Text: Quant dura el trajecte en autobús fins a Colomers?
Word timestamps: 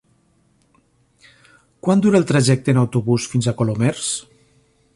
Quant 1.87 2.01
dura 2.05 2.19
el 2.21 2.25
trajecte 2.31 2.75
en 2.75 2.81
autobús 2.85 3.27
fins 3.35 3.51
a 3.53 3.57
Colomers? 3.61 4.09